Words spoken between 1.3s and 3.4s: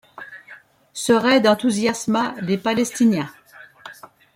enthousiasma les Palestiniens.